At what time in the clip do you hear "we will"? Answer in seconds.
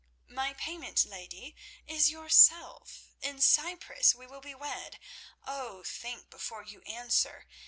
4.15-4.41